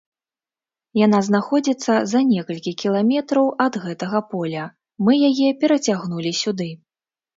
Яна 0.99 1.17
знаходзіцца 1.27 1.93
за 2.13 2.19
некалькі 2.31 2.73
кіламетраў 2.83 3.45
ад 3.69 3.73
гэтага 3.87 4.19
поля, 4.33 4.63
мы 5.07 5.21
яе 5.33 5.49
перацягнулі 5.65 6.31
сюды. 6.45 6.69